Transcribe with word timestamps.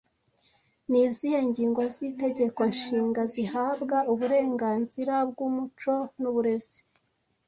Ni 0.89 0.99
izihe 1.07 1.39
ngingo 1.49 1.81
z’Itegeko 1.93 2.59
Nshinga 2.73 3.21
zihabwa 3.33 3.97
uburenganzira 4.11 5.15
bw’umuco 5.29 5.93
n’uburezi 6.19 6.79